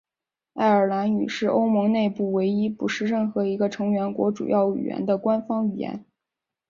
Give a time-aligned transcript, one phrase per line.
[0.55, 6.03] 爱尔兰语是欧盟内部唯一不是任何一个成员国主要语言的官方语言。